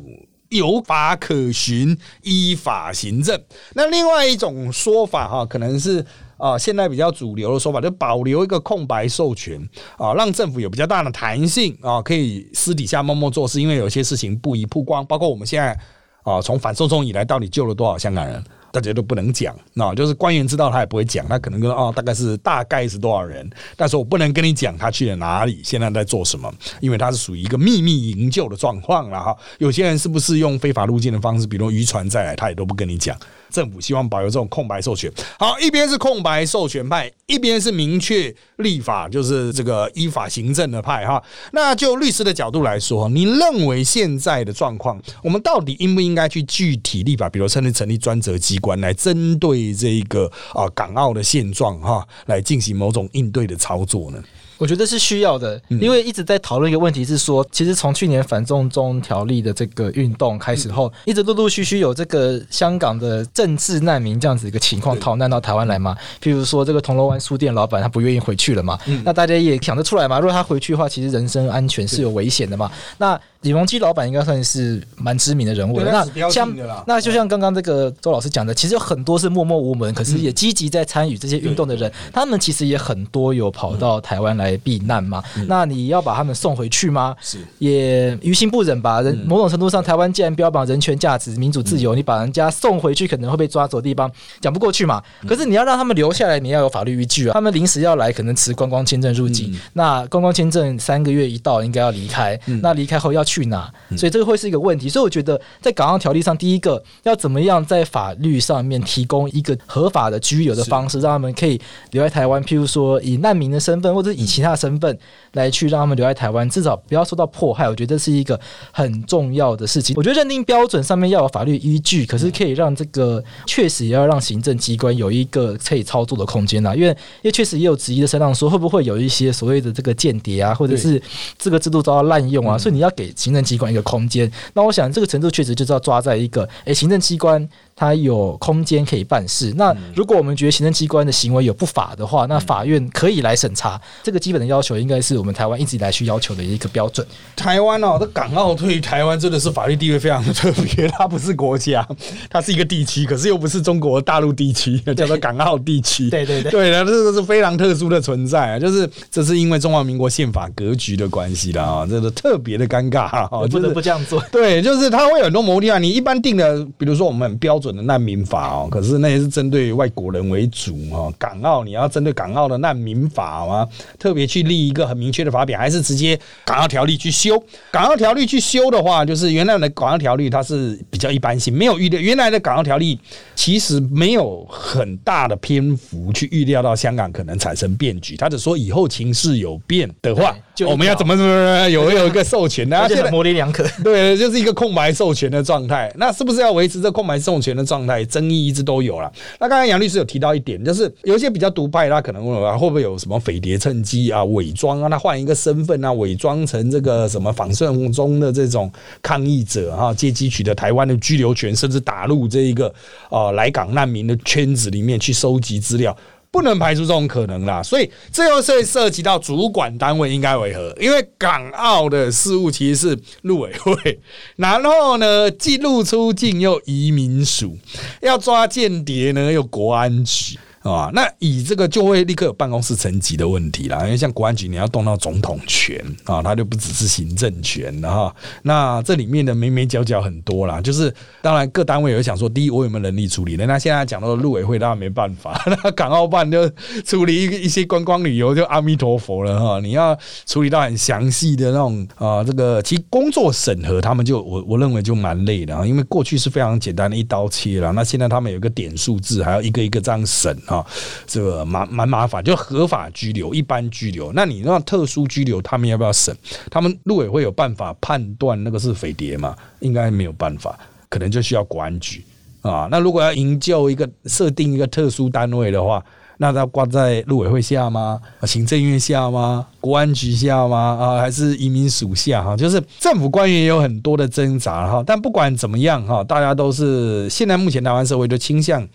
[0.49, 3.39] 有法可循，依法行政。
[3.73, 6.05] 那另外一种说法哈，可能是。
[6.39, 9.61] 啊，现在比较主流的说法就保留一个空白授权
[9.97, 15.05] 啊，让政府有比较大的弹性啊，可以私底下默默做事，因为有些事情不宜曝光。
[15.05, 15.77] 包括我们现在
[16.23, 19.55] 啊，从反送中以来，到底救了多少香港人，大家都不能讲。
[19.73, 26.49] 那就是官员知道他也不会讲，他可能跟哦，大概是大概是多少人，但是我不能跟你讲他去了哪里，现在在做什么，
[26.79, 29.35] 因为他是属于一个秘密营救的状况了哈。
[29.57, 33.17] 有些人是不是用非法路径的方式，比如渔船再来，他也都不跟你讲。
[33.49, 35.11] 政府希望保留这种空白授权。
[35.37, 41.21] 好，一边是空白授权派，一边是明确立法，就是这个依法行政的派哈。
[41.51, 54.23] 那就律师的角度来说，你认为现在的状况，我们到底应不应该去具体立法，比如甚至成立专责机关来针对这个啊港澳的现状哈，来进行某种应对的操作呢？
[54.59, 65.95] 我觉得是需要的，因为一直在讨论一个问题，是说，其实从去年反送中条例的这个运动开始后，一直陆陆续续有这个香港的政治难民这样子一个情况逃难到台湾来嘛。
[66.21, 70.19] 譬如说，这个铜锣湾书店老板他不愿意回去了嘛，那大家也想得出来嘛。
[70.19, 72.69] 如果他回去的话，其实人身安全是有危险的嘛。
[72.97, 75.89] 那李隆基老板应该算是蛮知名的人物了。
[75.89, 76.53] 那像
[76.85, 85.23] 那就像刚刚这个周老师讲的，其实有很多是默默无闻，可是也积极在参与这些运动的人，他们其实也很多有跑到台湾来避难嘛。
[85.47, 87.15] 那你要把他们送回去吗？
[87.21, 89.01] 是也于心不忍吧。
[89.01, 95.01] 人某种程度上，台湾既然标榜人权价值、民主自由，你把人家送回去可能会被抓走的地方，讲不过去嘛。
[95.25, 97.33] 可是你要让他们留下来，你要有法律依据啊。
[97.35, 102.37] 他们临时要来，可能持观光签证入境，那观光签证三个月一到，应该要离开。
[102.61, 103.23] 那离开后要。
[103.29, 103.71] 去哪？
[103.95, 104.89] 所以这个会是一个问题。
[104.89, 111.61] 所以我觉得，在港澳条例上，第一个要怎么样在法律上面提供一个合法的居留的方式，让他们可以
[111.91, 112.43] 留在台湾。
[112.43, 114.97] 譬如说，以难民的身份，或者以其他身份
[115.33, 117.69] 来去让他们留在台湾，至少不要受到迫害。
[117.69, 118.39] 我觉得这是一个
[118.71, 119.93] 很重要的事情。
[119.95, 126.75] 我觉得认定标准上面要有法律依据，可是可以让这个确实也要让行政机关有一个可以操作的空间呐。
[126.75, 130.99] 因为，因为确实也有质疑的声浪说，会不会有一些所谓的这个间谍啊，或者是
[131.37, 132.57] 这个制度遭到滥用啊？
[132.57, 133.13] 所以你要给。
[133.19, 137.47] 行政机关一个空间，那我想这个程度确实就是要抓在一个，诶，行政机关。
[137.79, 139.53] 它有空间可以办事。
[139.55, 143.79] 那如果我们觉得行政机关的行为有不法的话，那法院可以来审查。
[144.03, 147.07] 这个基本的要求应该是我们台湾一直以来去要求的一个标准。
[147.37, 150.89] 台湾哦，这港澳对于台湾真的是法律地位非常的特别。
[150.89, 151.87] 它不是国家，
[152.29, 156.09] 它是一个地区，可是又不是中国大陆地区， 叫做港澳地区。
[156.09, 158.59] 对对对，对的，这个是非常特殊的存在啊。
[158.59, 164.21] 就是这是因为中华民国宪法格局的关系啦啊，这个特别的尴尬啊，不得不这样做。
[164.29, 165.77] 对，就是它会有很多模啊。
[165.77, 167.68] 你一般定的，比如说我们很标准。
[167.71, 171.13] 的难民法哦，可是那也是针对外国人为主哦。
[171.17, 173.67] 港澳你要针对港澳的难民法吗？
[173.97, 177.41] 特别去立一个很明确的法表，还是直接港澳条例去修？
[177.71, 181.99] 港澳条例去修的话，就是原来的港澳条例它是比较一般性，没有预料。
[181.99, 182.99] 原来的港澳条例
[183.39, 188.17] 其实没有很大的篇幅去预料到香港可能产生变局。
[188.17, 190.35] 他只说以后情势有变的话，
[190.67, 192.85] 我们要怎么怎么 有有一个授权呢？
[192.89, 195.89] 现在模棱两可，对，就是一个空白授权的状态。
[195.95, 197.55] 那是不是要维持这空白授权？
[197.55, 199.09] 的状态争议一直都有了。
[199.39, 208.69] 那刚才杨律师有提到一点，就是有一些比较独派，他可能问会不会有什么匪谍趁机啊、伪装啊，他换一个身份啊，伪装成这个什么反送中的这种
[209.01, 212.67] 抗议者啊，借机取得台湾的居留权，甚至打入这一个
[213.09, 215.95] 啊来港难民的圈子里面去收集资料。
[216.31, 220.71] 不能排除这种可能啦，所以这又是涉及到主管单位应该为何？
[220.79, 223.99] 因为港澳的事务其实是陆委会，
[224.35, 227.57] 然后呢，进入出境又移民署，
[228.03, 230.37] 要抓间谍呢又国安局。
[230.61, 238.13] 啊，那以这个就会立刻有办公室层级的问题啦，因为像国安局你要动到总统权啊，它就不只是行政权的哈。
[238.43, 243.37] 那这里面的眉眉角角很多啦，就是当然各单位有想说，第一我有没有能力处理？
[243.37, 246.49] 那现在讲到的陆委会，当然没办法， 那港澳办就
[246.85, 249.59] 处理一一些观光旅游就阿弥陀佛了哈。
[249.61, 260.37] 你要处理到很详细的那种啊，这个其实工作审核他们就我我认为就蛮累的啊，因为过去是非常简单的一刀切了，那现在他们有个点数字，还要一个一个这样审。
[260.49, 260.65] 啊，
[261.05, 264.11] 这个蛮蛮麻烦，就合法拘留、一般拘留。
[264.13, 266.15] 那你那特殊拘留，他们要不要审？
[266.49, 269.35] 他们陆委会有办法判断那个是匪谍吗？
[269.59, 270.57] 应该没有办法，
[270.89, 272.03] 可能就需要国安局
[272.41, 272.67] 啊。
[272.71, 275.83] 那如果要营救一个设定一个特殊单位的话，
[276.17, 278.01] 那他挂在陆委会下吗？
[278.23, 279.45] 行政院下吗？
[279.61, 280.57] 国安局下吗？
[280.81, 282.23] 啊，还是移民署下？
[282.23, 284.83] 哈，就是政府官员也有很多的挣扎哈。
[284.85, 288.67] 但不管怎么样哈，大家都是现在目前台湾社会的倾向。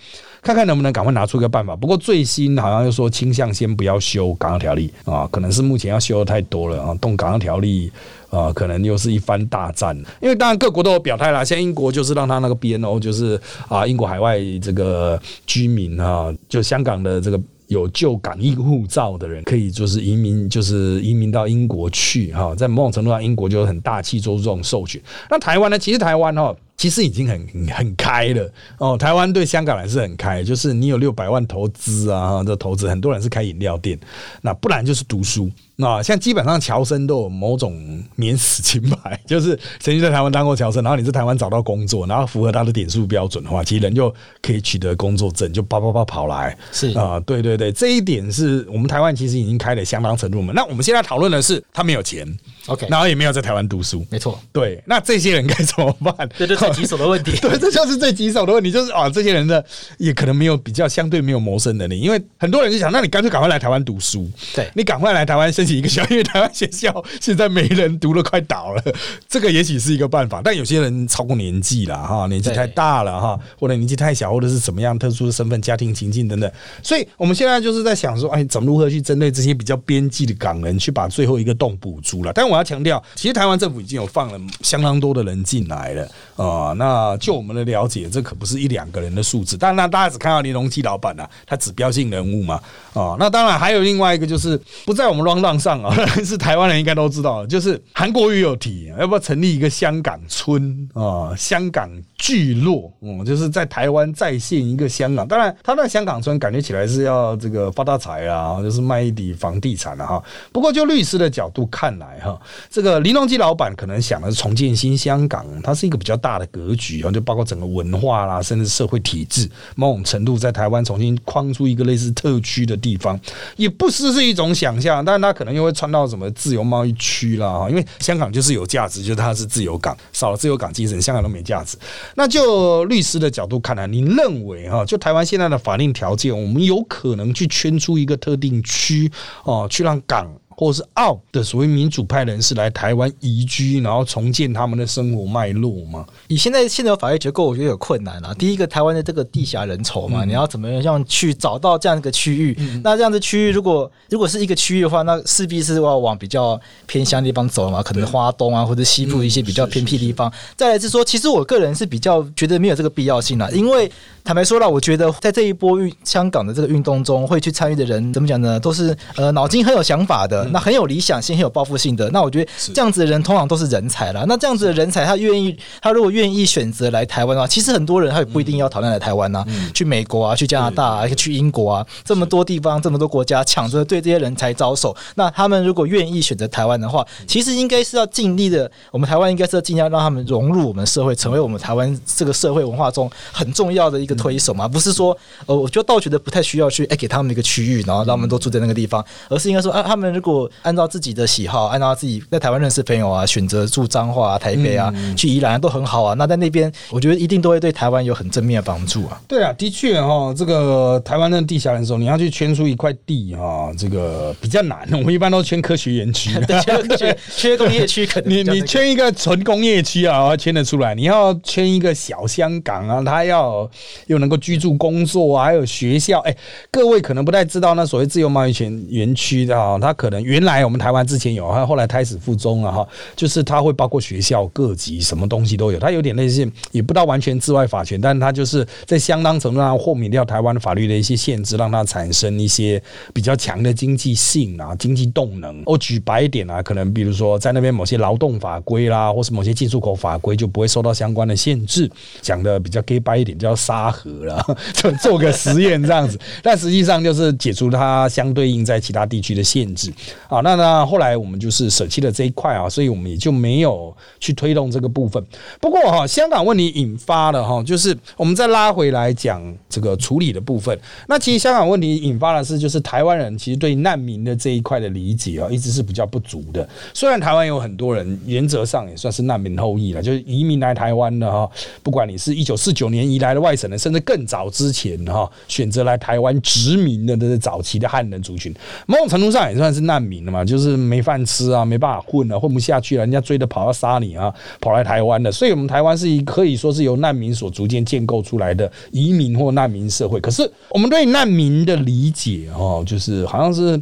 [0.45, 1.75] 看看能不能赶快拿出一个办法。
[1.75, 7.91] 不过最新好像又说倾向先不要修《港澳条例》啊，可能是目前要修的太多了啊，动《港澳条例》
[8.39, 9.97] 啊，可能又是一番大战。
[10.21, 22.55] 因为当然各国都有表态啦，像英国就是让他那个 BNO，就是啊，英国海外这个居民啊，就香港的这个有旧港英护照的人，可以就是移民，就是移民到英国去哈。
[22.55, 25.01] 在某种程度上，英国就很大气做出这种授权。
[25.31, 25.79] 那台湾呢？
[25.79, 26.55] 其实台湾哈。
[26.85, 33.99] 其实已经很很开了哦，台湾对香港人是很开，就是你有六百万投资啊，这投资很多人是开饮料店，
[34.43, 35.51] 那不然就是读书。
[35.77, 46.57] 那像基本上侨生都有某种免死金牌， 就是曾经在台湾当过侨生，然后你在台湾找到工作，然后符合他的点数标准的话，其实人就可以取得工作证，就叭叭叭跑来。
[46.71, 50.53] 是啊，对对对，这一点是我们台湾其实已经开了相当程度嘛。
[50.55, 52.25] 那我们现在讨论的是他没有钱
[52.67, 54.39] ，OK，然后也没有在台湾读书，没错。
[54.53, 56.29] 对，那这些人该怎么办？
[56.39, 57.33] 这就最棘手的问题。
[57.43, 59.65] 对，这就是最棘手的问题，就是啊，这些人的
[59.99, 66.51] 也可能没有比较相对没有谋生能力，因为很多人就想，那你干脆赶快来台湾读书，对你赶快来台湾申请一个校，因为台湾。
[66.55, 68.83] 学校现在没人读了，快倒了。
[69.29, 76.51] 这个也许是一个办法，但有些人超过年纪了哈，年纪太大了哈，或者年纪太小，或者是怎么样特殊的身份、家庭情境等等。
[76.83, 82.33] 所以我们现在就是在想说，哎，怎么如何去针对这些比较边际的港人，去把最后一个洞补足了？
[82.33, 86.73] 但我要强调，其实台湾政府已经有放了相当多的人进来了啊。
[86.75, 89.57] 那就我们的了解，这可不是一两个人的数字。
[89.57, 92.61] 但那大家只看到林隆基老板啊，他指标性人物嘛
[92.93, 93.17] 啊。
[93.19, 95.95] 那当然还有另外一个，就是不在我们 round 上啊。
[96.25, 105.27] 是台湾人应该都知道，就是韩国瑜有提要不要成立一个香港村啊，香港聚落，嗯，就是在台湾再现一个香港。
[105.27, 110.23] 当然，他那香港村感觉起来是要这个发大财啊，就是卖一笔房地产了哈。
[110.53, 112.41] 不过，就律师的角度看来哈，
[112.71, 123.19] 这个林隆基老板可能想的是重建新香港，它是一个比较大的格局啊，就包括整个文化啦，甚至社会体制，某种程度在台湾重新框出一个类似特区的地方，
[123.57, 125.05] 也不失是一种想象。
[125.05, 131.77] 但是，他可能又会穿到什么自由贸易区啦，因为香港就是有价值，就是它是自由港，少了自由港精神，香港都没价值。
[132.15, 139.11] 那就律师的角度看来，你认为哈，就台湾现在的法令条件，我们有可能去圈出一个特定区
[139.45, 140.33] 哦，去让港。
[140.57, 146.07] 或者是澳的所谓民主派人士来台湾移居，然后重建他们的生活脉络嘛？
[146.29, 148.33] 以现在现有的法律结构，我觉得有困难啊。
[148.35, 152.57] 第一个，台湾的这个地狭人稠嘛，你要怎么样去找到这样一个区域？
[152.83, 160.33] 那这样的区域，如果如果是一个区域的话，那势必是要往比较偏乡地方走嘛，可能花东啊或者西部一些比较偏僻地方。
[160.57, 163.91] 再来是说，其实我个人是比较觉得没有这个必要性了，因为
[164.25, 168.59] 坦白说了，我觉得在这一波运香港的这个运动中，会去参与的人怎么讲呢？
[168.59, 170.43] 都是呃脑筋很有想法的。
[170.47, 174.25] 那很有理想性、很有抱负性的，那我觉得这样子的人通常都是人才了。
[174.27, 184.97] 那这样子的人才，他愿意，他如果愿意选择来台湾的话，其实很多人他也不一定要讨厌来台湾呐，去美国啊，去加拿大啊，去英国啊，这么多地方，这么多国家抢着对这些人才招手。
[185.17, 188.71] 那他们如果愿意选择台湾的话，其实应该是要尽力的。
[188.91, 194.69] 我们台湾应该是要尽量让他们融入我们社会，成为我们台湾这个社会文化中很重要的一个推手嘛。
[194.69, 206.15] 不是说，呃，我就倒觉得不太需要去哎给他们一个区域，然后让他们都住在那个地方，而是应该说，啊，他们如果按按照自己的喜好，按照自己在台湾认识朋友啊，选择住彰化啊、台北啊，去宜兰都很好啊。
[206.15, 209.21] 那在那边，我觉得一定都会对台湾有很正面的帮助啊。
[209.29, 214.81] 对啊，的确哈，这个台湾的地下人时候，你要去圈出一块地哈，这个比较难。
[214.91, 216.33] 我们一般都圈科学园区，
[216.99, 220.93] 缺缺工业区，你你圈一个纯工业区啊，圈得出来。
[220.97, 223.71] 你要圈一个小香港啊，它要
[224.07, 226.21] 又能够居住、工作啊，还有学校。
[226.21, 226.37] 哎，
[226.71, 232.87] 各位可能不太知道，那所谓自由贸易圈园区的啊，它可能原来我们台湾之前有，后来胎死腹中了哈，
[233.17, 245.63] 就是它会包括学校各级什么东西都有，它有点类似，也不到完全治外法权，但它就是在相当程度上豁免掉台湾的法律的一些限制，让它产生一些比较强的经济性啊、经济动能。
[245.67, 251.91] 我举白一点啊，可能比如说在那边某些劳动法规啦，或是某些进出口法规就不会受到相关的限制。
[252.21, 259.93] 讲的比较 gay 白一点，叫沙盒了， 就做个实验这样子， 但实际上就是解除它相对应在其他地区的限制。
[260.29, 265.25] 啊，那那后来我们就是舍弃了这一块啊，所以我们也就没有去推动这个部分。
[265.61, 270.77] 不过哈，香港问题引发了哈，就是我们再拉回来讲这个处理的部分。
[271.07, 276.69] 那其实香港问题引发的是，就是台湾人其实对难民的这一块的理解啊，一直是比较不足的。
[276.93, 281.49] 虽然台湾有很多人原则上也算是难民后裔了，就是移民来台湾的哈，
[281.83, 288.51] 不管你是一九四九年移来的外省的，甚至更早之前哈，选择来台湾殖民的这些早期的汉人族群，
[288.87, 295.31] 某种程度上也算是难民了嘛，就是没饭吃啊，没办法混了，混不下去了，人家追着跑要杀你啊，跑来台湾的。
[295.31, 300.19] 所以，我们台湾是一可以说是由难民所逐渐建构出来的移民或难民社会。
[300.19, 303.79] 可是，我们对难民的理解哦，就是好像是。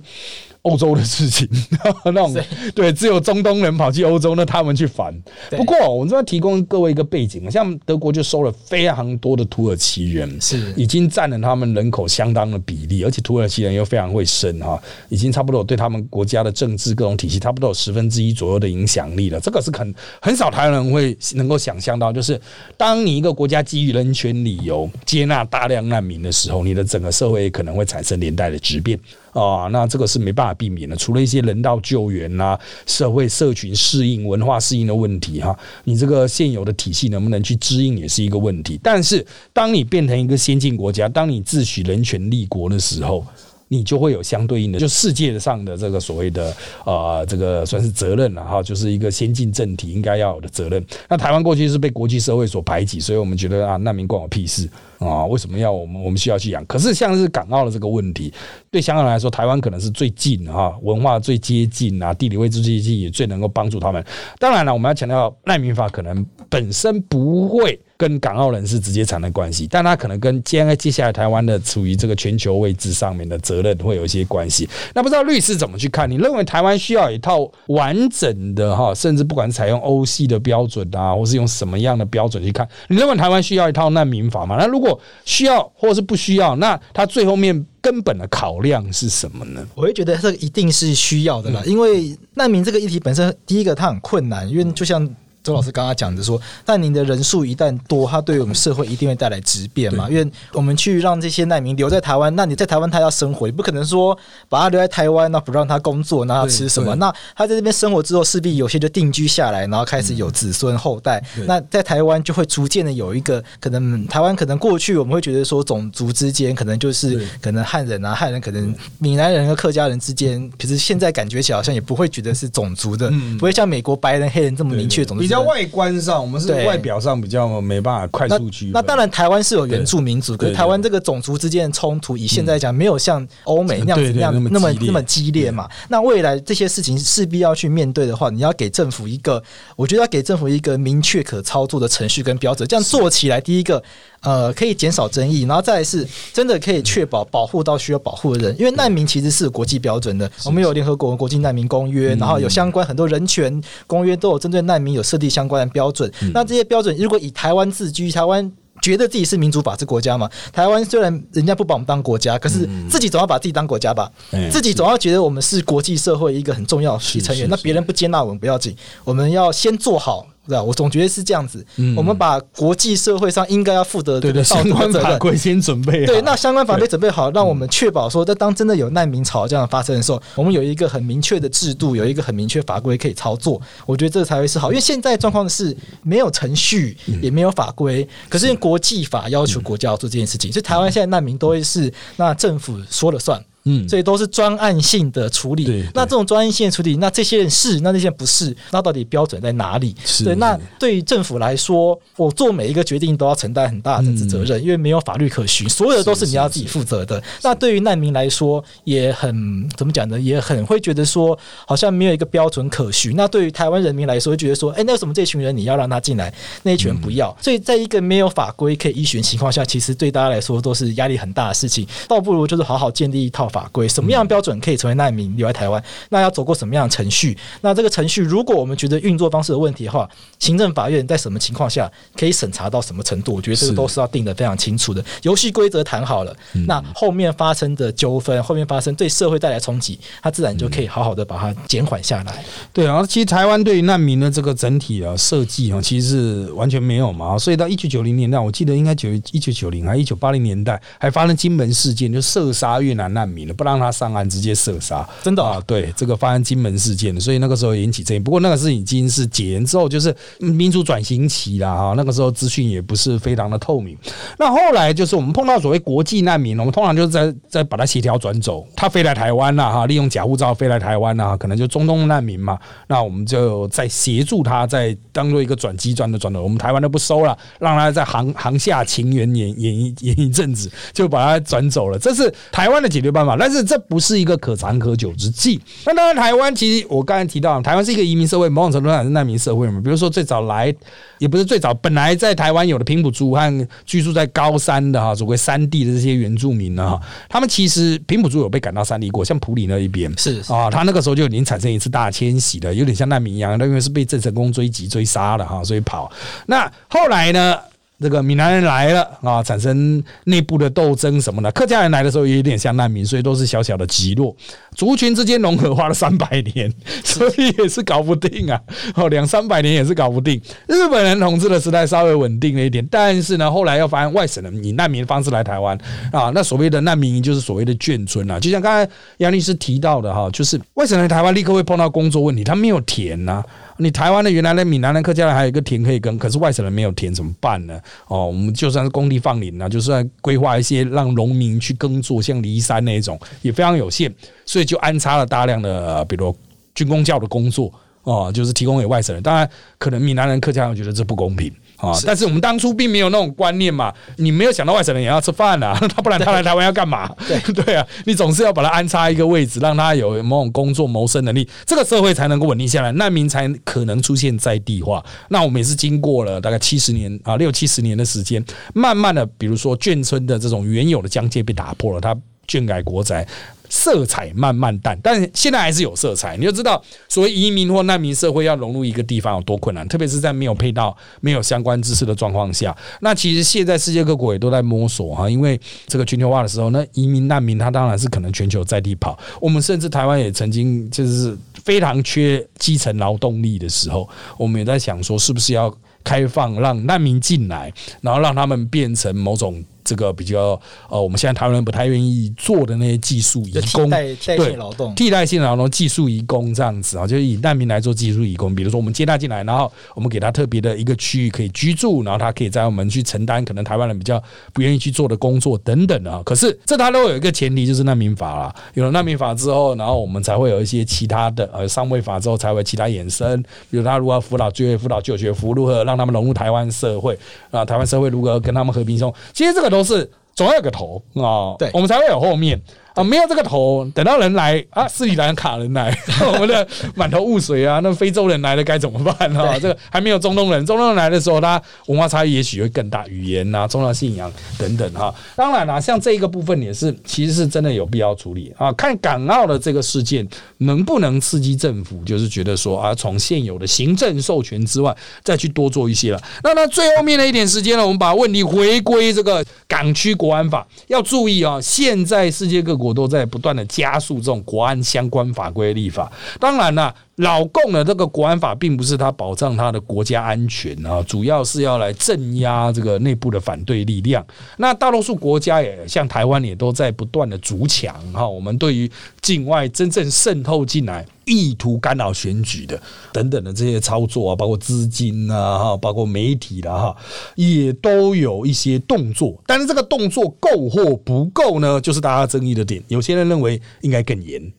[0.63, 1.49] 欧洲的事情，
[2.07, 2.37] 那种
[2.75, 5.13] 对，只有中东人跑去欧洲，那他们去烦。
[5.51, 19.41] 不过，我们这边提供各位一个背景，像德国就收了非常多的土耳其人，是已经占了他们人口相当的比例，而且土耳其人又非常会生哈，已经差不多对他们国家的政治各种体系差不多有十分之一左右的影响力了。
[19.41, 22.41] 这个是很很少台湾人会能够想象到，就是
[22.77, 28.97] 当你一个国家基于人权理由接纳大量难民的时候，你的整个社会可能会产生连带的质变。
[29.33, 30.95] 啊，那这个是没办法避免的。
[30.95, 38.79] 除了一些人道救援呐、社会社群适应、文化适应的问题哈，你这个现有的体系能不能去支应也是一个问题。
[38.83, 43.25] 但是，当你变成一个先进国家，当你自诩人权立国的时候，
[43.73, 46.55] 你就会有相对应的，就世界上的这个所谓的
[46.85, 50.85] 啊，这个算是责任了哈，就是一个先进政体应该要有的责任。
[51.09, 54.69] 那台湾过去是被国际社会所排挤，所以我们觉得啊，难民关我屁事。
[54.99, 56.65] 啊，为什么要我们我们需要去养？
[56.67, 58.33] 可是像是港澳的这个问题，
[58.71, 64.05] 对香港来说，台湾可能是最近哈，文化最接近啊，地理位置最近，也最能够帮助他们。
[64.39, 74.69] 当然了，我们要强调难民法可能本身不会跟港澳人士直接产生关系，但它可能跟接接下来台湾的处于这个全球位置上面的责任会有一些关系。
[74.93, 76.11] 那不知道律师怎么去看？
[76.11, 82.69] 你认为台湾需要一套完整的哈，甚至不管是采用欧系的标准啊，或是用什么样的标准去看？
[82.89, 84.57] 你认为台湾需要一套难民法吗？
[84.59, 89.65] 那如果需要或是不需要，那他最后面根本的考量是什么呢？
[89.77, 95.09] 我会觉得这个一定是需要的啦，因为难民这个议题本身，第一个它很困难，因为就像。
[95.43, 100.09] 周老师刚刚讲的说，难民的人数一旦多，它对我们社会一定会带来质变嘛？
[100.09, 104.17] 因为我们去让这些难民留在台湾，那你在台湾他要生活，你不可能说
[104.49, 106.95] 把他留在台湾，那不让他工作，那他吃什么？
[106.95, 111.23] 那他在这边生活之后，势必有些就定居下来，然后开始有子孙后代。
[111.47, 125.32] 那在台湾就会逐渐的有一个可能，台湾可能过去我们会觉得说种族之间可能就是可能汉人啊，汉人可能闽南人和客家人之间，其实现在感觉起来好像也不会觉得是种族的，不会像美国白人黑人这么明确种族。
[125.33, 128.73] 在外观上，我们是外表上比较没办法快速区分。
[128.73, 135.69] 那当然，台湾是有原住民族，可是台湾这个种族之间的冲突，以现在讲，没有像欧美那样子那样那么那么激烈嘛。
[135.89, 139.43] 那未来这些事情势必要去面对的话，你要给政府一个，
[139.77, 143.83] 我觉得要给政府一个明确可操作的程序跟标准，这样做起来，第一个。
[144.23, 156.11] 呃，可以减少争议，然后再是真的可以确保保护到需要保护的人，因为难民其实是国际标准的，我们有联合国国际难民公约，然后有相关很多人权公约都有针对难民有设立相关的标准。
[156.33, 160.31] 那这些标准如果以台湾自居，台湾觉得自己是民主法治国家嘛？
[160.53, 164.09] 台湾虽然人家不把我们当国家，可是自己总要把自己当国家吧？
[164.53, 167.49] 自己总要觉得我们是国际社会一个很重要的成员。
[167.49, 170.27] 那别人不接纳我们不要紧，我们要先做好。
[170.47, 171.65] 对吧，我总觉得是这样子。
[171.97, 176.05] 我们把国际社会上应该要负责的相关法规先准备。
[176.05, 183.61] 对，那相关法规准备好，让我们确保说，在当真的有难民潮这样发生的时候，我们有一个很明确的制度，有一个很明确法规可以操作。
[183.87, 193.41] 我觉得这才会是好，因为现在状况是没有程序，也没有法规，可是国际法要求国家要做这件事情，所以台湾现在难民都会是那政府说了算。
[193.65, 195.85] 嗯，所以都是专案性的处理。
[195.95, 199.95] 那这种专案性的处理，那这些人是，那那些人不是，那到底标准在哪里？
[200.25, 207.23] 对，那对于政府来说，我做每一个决定都要承担很大的政治责任，因为没有法律可循，所有的都是你要自己负责的。
[207.43, 210.19] 那对于难民来说，也很怎么讲呢？
[210.19, 213.15] 也很会觉得说，好像没有一个标准可循。
[213.15, 217.33] 那对于台湾人民来说，觉得说，哎，那为什么这群人你要让他进来，那一群人不要？
[217.41, 221.87] 所以在一个没有法规可以依循情况下，其实对大家来说都是压力很大的事情。
[222.09, 223.52] 倒不如就是好好建立一套。
[223.53, 225.81] 法规，什么样的标准可以成为难民留在台湾？
[226.09, 227.37] 那要走过什么样的程序？
[227.61, 233.35] 那这个程序，如果我们觉得运作方式有问题的话，行政法院在什么情况下可以审查到什么程度？
[233.35, 235.05] 我觉得这个都是要定的非常清楚的。
[235.23, 236.35] 游戏规则谈好了，
[236.67, 242.45] 那后面发生的纠纷，后面发生对社会带来冲击，它自然就可以好好的把它减缓下来。
[242.73, 247.37] 对啊，其实台湾对于难民的这个整体啊设计啊，其实是完全没有嘛。
[247.39, 255.09] 所以到一九九零年代，我记得应该九一九九零还一九八零年代，还发生金门事件，就射杀越南难民了，不让他上岸，直接射杀。
[255.23, 258.21] 真的啊，对，这个发生金门事件，所以那个时候引起争议。
[258.21, 261.95] 不过那个是已经是解严之后，就是民主转型期了哈。
[261.97, 263.97] 那个时候资讯也不是非常的透明。
[264.39, 272.59] 那后来就是我们碰到所谓国际难民，我们通常就是在在把它协调转走，他飞来台湾了哈，利用假护照飞来台湾啊，可能就中东难民嘛。
[272.89, 281.99] 那我们就在协助他，在当做一个转机转的转走，我们台湾都不收了，让他在航航下情缘演演一演一阵子，就把他转走了。
[281.99, 285.61] 这是台湾的解决办法，但是这不是一个可长可久之计。
[285.87, 289.81] 那当然，台湾其实我刚才提到，台湾是一个移民社会，某种程度上是难民社会嘛。
[289.83, 290.75] 比如说最早来，
[291.19, 306.11] 也不是最早，本来在台湾有的平埔族和居住在高山的哈，所谓山地的这些原住民呢哈，他们其实平埔族有被赶到山地过，像普里那一边是啊，他那个时候就已经产生一次大迁徙的，有点像难民一样，那因为是被郑成功追击追杀了哈，所以跑。
[306.47, 307.59] 那后来呢？
[308.03, 311.51] 这个闽南人来了啊，产生内部的斗争什么的。
[311.53, 314.35] 客家人来的时候也有点像难民，所以都是小小的集落，
[314.75, 316.71] 族群之间融合花了三百年，
[317.05, 318.61] 所以也是搞不定啊。
[318.97, 320.41] 哦，两三百年也是搞不定。
[320.67, 325.79] 日本人统治的时代稍微稳定了一点，但是呢，后来又发现外省人以难民的方式来台湾
[326.11, 328.41] 啊，那所谓的难民营就是所谓的眷村啊。
[328.41, 333.45] 就像刚才杨律师提到的哈，就是外省人台湾立刻会碰到工作问题，他没有田呐。
[333.83, 337.81] 你台湾的原来的闽南人、客家人还有一个田可以耕，可是外省人没有田怎么办呢？
[338.07, 344.13] 哦，我们就算是工地放林啊，就算规划一些让农民去耕作，像离山那一种也非常有限，
[344.47, 346.35] 所以就安插了大量的，比如
[346.75, 347.73] 军工教的工作
[348.05, 349.23] 哦，就是提供给外省人。
[349.23, 351.53] 当然，可能闽南人、客家人觉得这不公平。
[351.83, 351.99] 啊！
[352.07, 357.11] 但是我们当初并没有那种观念嘛，你没有想到外省人也要吃饭啊， 他不然他来台湾要干嘛？
[357.27, 365.05] 对 对啊，你总是要把他安插一个位置，让他有某种工作谋生能力，这个社会才能够稳定下来，难民才可能出现在地化。
[365.29, 372.17] 那我们也是经过了大概七十年啊，六七十年的时间，慢慢的，比如说眷村的这种原有的疆界被打破了，他
[372.47, 373.27] 眷改国宅。
[373.75, 376.37] 色彩慢慢淡，但现在还是有色彩。
[376.37, 382.77] 你就知道，所谓移民或难民社会要融入一个地方有多困难，特别是在没有配套、没有相关知识的状况下。
[383.01, 389.19] 那其实现在世界各国也都在摸索哈，因为这个全球化的时候，那移民难民他当然是可能全球在地跑。
[389.41, 394.07] 我们甚至台湾也曾经就是非常缺基层劳动力的时候，
[394.37, 399.65] 我们也在想说，是不是要开放让难民进来，然后让他们变成某种。
[399.85, 408.55] 这个比较呃，我们现在台湾人不太愿意做的那些技术移工，代替代性劳动，替代性劳动技术移工这样子啊，就是以难民来做技术移工。
[408.55, 414.23] 比如说我们接他进来，然后我们给他特别的一个区域可以居住，然后他可以在我们去承担可能台湾人比较
[414.53, 416.23] 不愿意去做的工作等等啊。
[416.25, 418.55] 可是这他都有一个前提，就是难民法啦。
[418.75, 427.19] 有了难民法之后，然后我们才会有一些其他的呃上位法之后才会其他衍生，比如他如何辅导就业、辅导就学服务，如何让他们融入台湾社会
[427.51, 427.65] 啊？
[427.65, 429.72] 台湾社会如何跟他们和平共其实这个。
[429.73, 432.61] 都是总要有个头啊，对，我们才会有后面。
[432.95, 435.97] 啊，没有这个头，等到人来啊，斯里兰卡人来，
[436.31, 437.81] 我们的满头雾水啊。
[437.83, 439.59] 那非洲人来了该怎么办呢？
[439.59, 445.15] 这个还没有中东人，中东人来的时候，他文化差异也许会更大，语言啊、宗教信仰等等哈。
[445.35, 448.71] 当然啦，像这一个部分也是，其实是真的有必要处理啊。
[448.75, 450.29] 看港澳的这个事件
[450.59, 456.23] 能不能刺激政府，就是觉得说啊，从现有的行政授权之外，再去多做一些了。
[456.43, 462.77] 那那最后面的一点时间呢，我们把问题回归这个港区国安法，要注意啊，现在世界各。
[462.82, 466.11] 国都在不断的加速这种国安相关法规立法。
[466.41, 474.27] 当然了，老共的这个国安法并不是他保障他的国家安全啊，主要是要来镇压这个内部的反对力量。
[474.57, 478.27] 那大多数国家也像台湾也都在不断的筑墙哈。
[478.27, 478.91] 我们对于
[479.21, 482.81] 境外真正渗透进来、意图干扰选举的
[483.13, 486.97] 等等的这些操作啊，包括资金啊，哈，包括媒体的哈，
[487.37, 489.39] 也都有一些动作。
[489.47, 491.79] 但是这个动作够或不够呢？
[491.79, 492.83] 就是大家争议的点。
[492.89, 494.51] 有些人认为应该更严。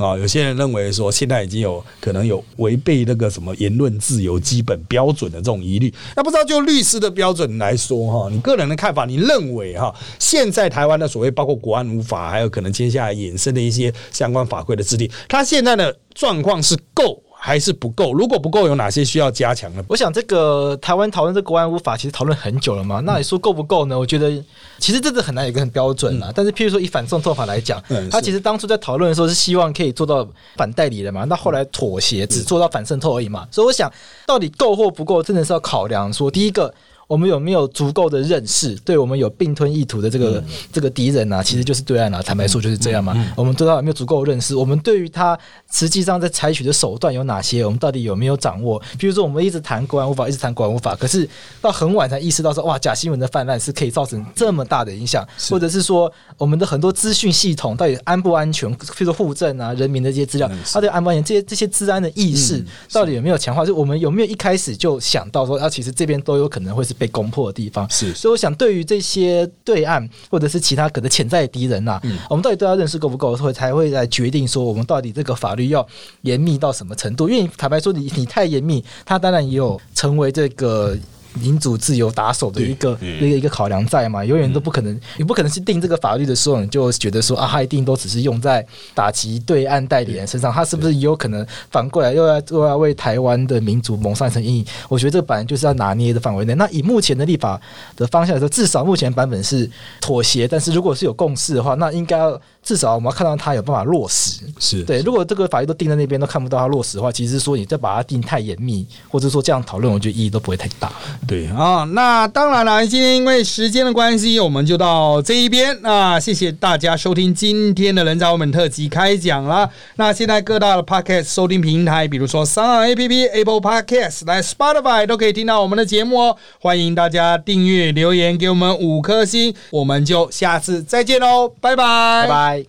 [0.00, 5.92] 啊，有些人认为说现在已经有可能有违背那个什么言论自由基本标准的这种疑虑。
[6.16, 18.12] 那不知道就律师的标准来说哈，你个人的看法，你认为哈，现在台湾的所谓包括国安无法，还有可能接下来衍生的一些相关法规的制定，它现在的状况是够还是不够？
[18.12, 19.82] 如果不够，有哪些需要加强的？
[19.88, 23.00] 我想这个台湾讨论这国安无法，其实讨论很久了嘛。
[23.00, 23.98] 那你说够不够呢？
[23.98, 24.30] 我觉得
[24.78, 26.30] 其实这个很难有一个很标准啦。
[26.34, 33.48] 但是譬如说以反送中法来讲，嗯他其实当初在讨论的时候是希望可以做到反代理的嘛，那后来妥协只做到反渗透而已嘛。
[33.50, 33.90] 所以我想
[34.26, 36.72] 到底够或不够，真的是要考量说，第一个。
[37.10, 38.72] 我们有没有足够的认识？
[38.84, 40.40] 对我们有并吞意图的这个、
[40.72, 42.22] 这个敌人啊，其实就是对岸啊。
[42.22, 43.12] 坦白说就是这样嘛。
[43.36, 44.54] 我们对他有没有足够的认识？
[44.54, 45.36] 我们对于他
[45.72, 47.64] 实际上在采取的手段有哪些？
[47.64, 48.80] 我们到底有没有掌握？
[48.96, 51.28] 比如说，我们一直谈国安无法，一直谈国安无法，可是
[51.60, 58.72] 到很晚才意识到说，哇，假新闻的泛滥是可以造成这么大的影响，或者是说我们的很多资讯系统到底安不安全？
[58.76, 61.24] 譬如说户政啊、人民的这些资料，它对安不安全？
[61.24, 63.66] 这些这些治安的意识到底有没有强化？
[63.66, 67.88] 就我们有没有一开始就想到说，啊，其实这边都有可能会是被攻破的地方？
[67.90, 71.98] 是所以我想，对于这些对岸或者是其他可能潜在的敌人呐、
[72.28, 75.86] 我们到底对他认识够不够，会才会来决定说我们到底这个法律要
[76.20, 77.28] 严密到什么程度。
[77.28, 80.96] 因为坦白说你，你太严密，它当然也有成为这个。
[81.34, 94.66] 民主自由打手的一个一个一个考量在嘛，永远都不可能，你不可能是定这个法律的时候，你就觉得说啊，它一定都只是用在打击对岸代理人身上，它是不是也有可能反过来又要又要为台湾的民主蒙上一层阴影？
[94.88, 96.54] 我觉得这个本来就是要拿捏的范围内。
[96.54, 97.60] 那以目前的立法
[97.96, 99.70] 的方向来说，至少目前版本是
[100.00, 104.40] 妥协，但是如果是有共识的话，那应该要至少我们要看到它有办法落实。
[104.58, 110.92] 是对，如果这个法律都定在那边都看不到它落实的话，其实说你再把它定太严密，或者说这样讨论，我觉得意义都不会太大。
[111.26, 119.68] 对啊，那当然了，今天因为时间的关系，我们就到这一边那，谢谢大家收听今天的人造文本特辑开讲啦。
[119.96, 126.36] 那现在各大的 podcast 收听平台，比如说三二 APP、Apple Podcast、来 Spotify 都可以听到我们的节目哦。
[126.60, 132.49] 欢迎大家订阅、留言给我们五颗星，我们就下次再见喽，拜拜，拜拜。
[132.50, 132.68] はい。